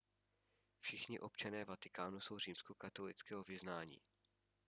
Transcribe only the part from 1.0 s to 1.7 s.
občané